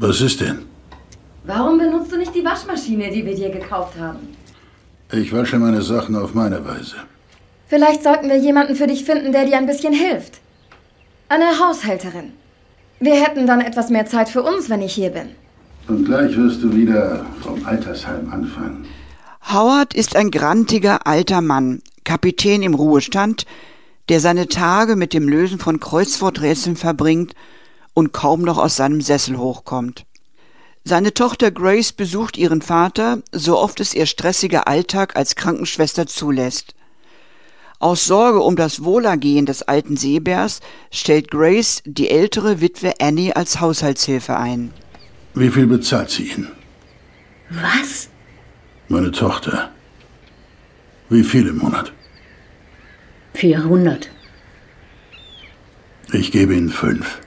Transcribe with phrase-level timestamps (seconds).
[0.00, 0.60] Was ist denn?
[1.44, 4.20] Warum benutzt du nicht die Waschmaschine, die wir dir gekauft haben?
[5.10, 6.96] Ich wasche meine Sachen auf meine Weise.
[7.66, 10.40] Vielleicht sollten wir jemanden für dich finden, der dir ein bisschen hilft.
[11.28, 12.32] Eine Haushälterin.
[13.00, 15.30] Wir hätten dann etwas mehr Zeit für uns, wenn ich hier bin.
[15.88, 18.86] Und gleich wirst du wieder vom Altersheim anfangen.
[19.52, 23.46] Howard ist ein grantiger alter Mann, Kapitän im Ruhestand,
[24.08, 27.34] der seine Tage mit dem Lösen von Kreuzworträtseln verbringt
[27.98, 30.06] und kaum noch aus seinem Sessel hochkommt.
[30.84, 36.76] Seine Tochter Grace besucht ihren Vater, so oft es ihr stressiger Alltag als Krankenschwester zulässt.
[37.80, 40.60] Aus Sorge um das Wohlergehen des alten Seebärs
[40.92, 44.72] stellt Grace die ältere Witwe Annie als Haushaltshilfe ein.
[45.34, 46.52] Wie viel bezahlt sie Ihnen?
[47.50, 48.10] Was?
[48.86, 49.72] Meine Tochter.
[51.08, 51.92] Wie viel im Monat?
[53.34, 54.08] 400.
[56.12, 57.18] Ich gebe Ihnen fünf.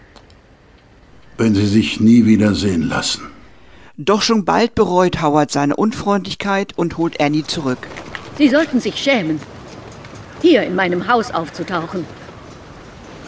[1.42, 3.24] Wenn Sie sich nie wieder sehen lassen.
[3.98, 7.88] Doch schon bald bereut Howard seine Unfreundlichkeit und holt Annie zurück.
[8.38, 9.40] Sie sollten sich schämen,
[10.44, 12.06] hier in meinem Haus aufzutauchen.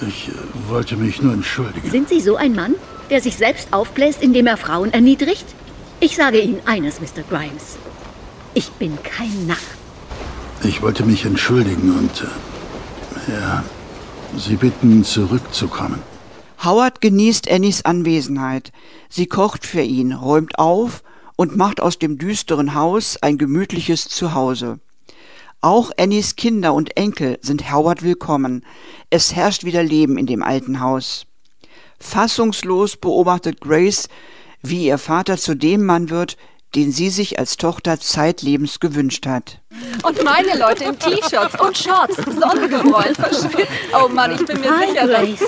[0.08, 0.34] Ich äh,
[0.70, 1.90] wollte mich nur entschuldigen.
[1.90, 2.76] Sind Sie so ein Mann,
[3.10, 5.48] der sich selbst aufbläst, indem er Frauen erniedrigt?
[6.00, 7.24] Ich sage Ihnen eines, Mr.
[7.28, 7.78] Grimes.
[8.54, 9.58] Ich bin kein Narr.
[10.64, 13.64] Ich wollte mich entschuldigen und äh, ja,
[14.38, 16.13] Sie bitten, zurückzukommen.
[16.64, 18.72] Howard genießt Annies Anwesenheit.
[19.10, 21.04] Sie kocht für ihn, räumt auf
[21.36, 24.80] und macht aus dem düsteren Haus ein gemütliches Zuhause.
[25.60, 28.66] Auch Annies Kinder und Enkel sind Howard willkommen.
[29.10, 31.26] Es herrscht wieder Leben in dem alten Haus.
[32.00, 34.08] Fassungslos beobachtet Grace,
[34.62, 36.38] wie ihr Vater zu dem Mann wird,
[36.76, 39.60] den sie sich als Tochter zeitlebens gewünscht hat.
[40.04, 43.68] Und meine Leute in T-Shirts und Shorts, Sonnengebräunt, verschwitzt.
[44.02, 45.40] Oh Mann, ich bin mir Hi, sicher, dass...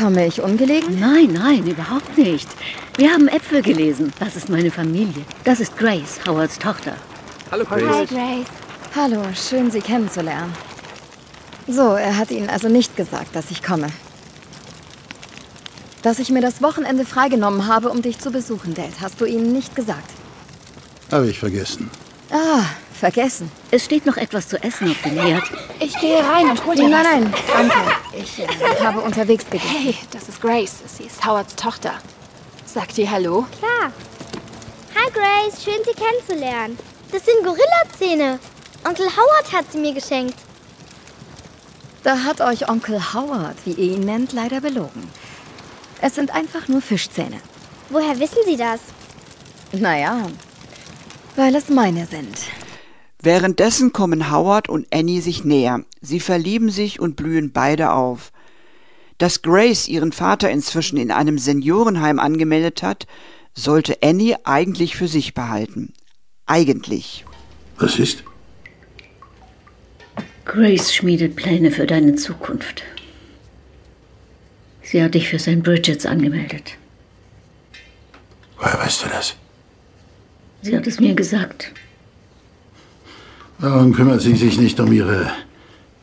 [0.00, 0.08] Grace.
[0.08, 0.98] Komme ich ungelegen?
[0.98, 2.48] Nein, nein, überhaupt nicht.
[2.96, 4.12] Wir haben Äpfel gelesen.
[4.18, 5.24] Das ist meine Familie.
[5.44, 6.94] Das ist Grace, Howards Tochter.
[7.50, 8.46] Hallo, Hi, Grace.
[8.94, 10.52] Hallo, schön Sie kennenzulernen.
[11.68, 13.88] So, er hat Ihnen also nicht gesagt, dass ich komme.
[16.02, 19.52] Dass ich mir das Wochenende freigenommen habe, um dich zu besuchen, Dad, hast du Ihnen
[19.52, 20.10] nicht gesagt.
[21.12, 21.90] Habe ich vergessen.
[22.30, 22.64] Ah,
[23.00, 23.50] vergessen.
[23.70, 25.42] Es steht noch etwas zu essen auf dem Herd.
[25.80, 27.74] Ich gehe rein und hol dir Nein, nein, danke.
[28.12, 28.46] Ich äh,
[28.84, 29.68] habe unterwegs gegessen.
[29.68, 30.76] Hey, das ist Grace.
[30.86, 31.94] Sie ist Howards Tochter.
[32.64, 33.46] Sagt ihr Hallo?
[33.58, 33.92] Klar.
[34.94, 36.78] Hi Grace, schön Sie kennenzulernen.
[37.10, 38.38] Das sind Gorillazähne.
[38.86, 40.36] Onkel Howard hat sie mir geschenkt.
[42.02, 45.10] Da hat euch Onkel Howard, wie ihr ihn nennt, leider belogen.
[46.00, 47.40] Es sind einfach nur Fischzähne.
[47.90, 48.80] Woher wissen Sie das?
[49.72, 50.28] Naja,
[51.36, 52.38] weil es meine sind.
[53.22, 55.84] Währenddessen kommen Howard und Annie sich näher.
[56.00, 58.32] Sie verlieben sich und blühen beide auf.
[59.18, 63.06] Dass Grace ihren Vater inzwischen in einem Seniorenheim angemeldet hat,
[63.54, 65.92] sollte Annie eigentlich für sich behalten.
[66.46, 67.26] Eigentlich.
[67.78, 68.24] Was ist?
[70.46, 72.82] Grace schmiedet Pläne für deine Zukunft.
[74.82, 75.62] Sie hat dich für St.
[75.62, 76.76] Bridget's angemeldet.
[78.56, 79.36] Woher weißt du das?
[80.62, 81.72] Sie hat es mir gesagt.
[83.60, 85.30] Warum kümmert sie sich nicht um ihre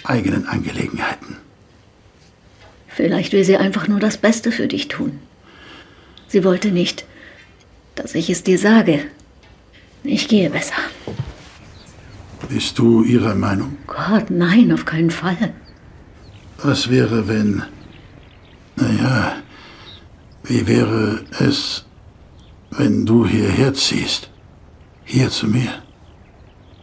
[0.04, 1.38] eigenen Angelegenheiten?
[2.88, 5.20] Vielleicht will sie einfach nur das Beste für dich tun.
[6.28, 7.06] Sie wollte nicht,
[7.96, 9.06] dass ich es dir sage.
[10.04, 10.76] Ich gehe besser.
[12.48, 13.78] Bist du ihrer Meinung?
[13.88, 15.54] Gott, nein, auf keinen Fall.
[16.62, 17.64] Was wäre, wenn...
[18.76, 19.38] Naja,
[20.44, 21.86] wie wäre es,
[22.70, 24.30] wenn du hierher ziehst?
[25.04, 25.87] Hier zu mir?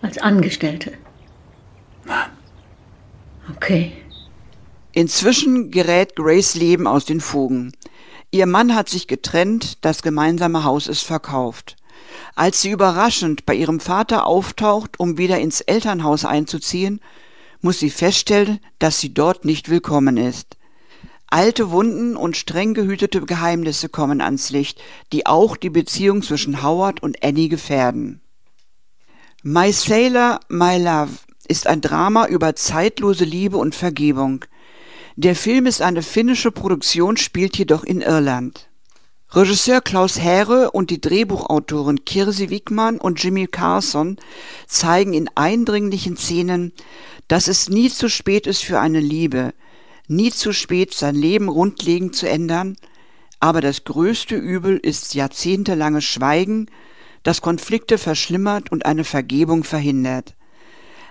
[0.05, 0.93] Als Angestellte.
[2.05, 2.29] Nein.
[3.57, 3.93] Okay.
[4.93, 7.73] Inzwischen gerät Grace Leben aus den Fugen.
[8.31, 11.77] Ihr Mann hat sich getrennt, das gemeinsame Haus ist verkauft.
[12.35, 17.01] Als sie überraschend bei ihrem Vater auftaucht, um wieder ins Elternhaus einzuziehen,
[17.63, 20.59] muss sie feststellen, dass sie dort nicht willkommen ist.
[21.29, 24.83] Alte Wunden und streng gehütete Geheimnisse kommen ans Licht,
[25.15, 28.21] die auch die Beziehung zwischen Howard und Annie gefährden.
[29.47, 31.11] My Sailor, My Love
[31.49, 34.47] ist ein Drama über zeitlose Liebe und Vergebung.
[35.17, 38.71] Der Film ist eine finnische Produktion, spielt jedoch in Irland.
[39.33, 44.17] Regisseur Klaus Häre und die Drehbuchautoren Kirsi Wickmann und Jimmy Carson
[44.67, 46.73] zeigen in eindringlichen Szenen,
[47.29, 49.53] dass es nie zu spät ist für eine Liebe,
[50.09, 52.79] nie zu spät, sein Leben grundlegend zu ändern,
[53.41, 56.71] aber das größte Übel ist jahrzehntelanges Schweigen,
[57.25, 60.37] das Konflikte verschlimmert und eine Vergebung verhindert.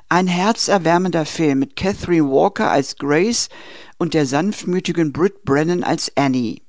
[0.08, 3.50] Ein herzerwärmender Film mit Catherine Walker als Grace
[3.98, 6.62] und der sanftmütigen Britt Brennan als Annie.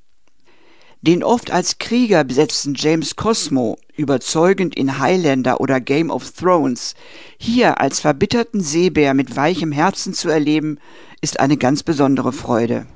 [1.03, 6.95] Den oft als Krieger besetzten James Cosmo, überzeugend in Highlander oder Game of Thrones,
[7.37, 10.79] hier als verbitterten Seebär mit weichem Herzen zu erleben,
[11.21, 12.87] ist eine ganz besondere Freude.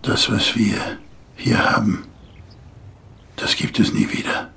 [0.00, 0.98] Das, was wir
[1.36, 2.06] hier haben,
[3.36, 4.51] das gibt es nie wieder.